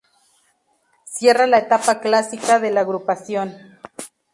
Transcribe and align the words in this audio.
Cierra 1.05 1.45
la 1.45 1.59
etapa 1.59 1.99
clásica 1.99 2.57
de 2.57 2.71
la 2.71 2.81
agrupación. 2.81 3.53